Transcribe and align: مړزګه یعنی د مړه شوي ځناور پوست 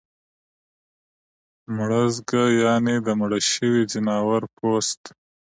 مړزګه 1.75 2.43
یعنی 2.61 2.95
د 3.05 3.07
مړه 3.19 3.39
شوي 3.51 3.83
ځناور 3.93 4.41
پوست 4.55 5.01